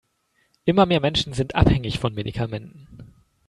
[0.65, 3.13] Immer mehr Menschen sind abhängig von Medikamenten.